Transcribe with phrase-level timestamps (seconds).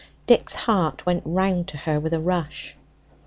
[0.25, 2.75] Dick's heart went round to her with a rush.